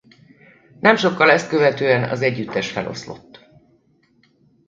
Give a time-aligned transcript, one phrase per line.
[0.79, 3.49] Nem sokkal ezt követően az együttes feloszlott.